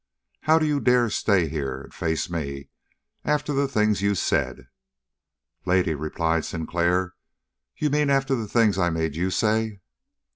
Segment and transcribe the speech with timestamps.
[0.49, 2.69] "How do you dare to stay here and face me
[3.23, 4.67] after the things you said!"
[5.63, 7.13] "Lady," replied Sinclair,
[7.77, 9.79] "you mean after the things I made you say."